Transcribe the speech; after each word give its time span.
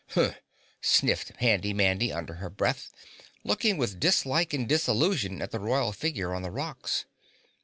"Humph!" 0.15 0.41
sniffed 0.81 1.29
Handy 1.37 1.75
Mandy 1.75 2.11
under 2.11 2.33
her 2.41 2.49
breath, 2.49 2.89
looking 3.43 3.77
with 3.77 3.99
dislike 3.99 4.51
and 4.51 4.67
disillusion 4.67 5.43
at 5.43 5.51
the 5.51 5.59
royal 5.59 5.91
figure 5.91 6.33
on 6.33 6.41
the 6.41 6.49
rocks. 6.49 7.05